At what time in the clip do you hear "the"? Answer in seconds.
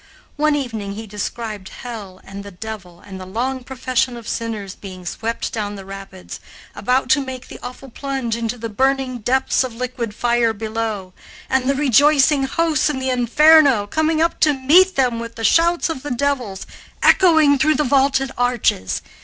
2.43-2.49, 3.21-3.25, 5.75-5.85, 7.49-7.59, 8.57-8.67, 11.69-11.75, 12.97-13.11, 15.35-15.43, 16.01-16.09, 17.75-17.83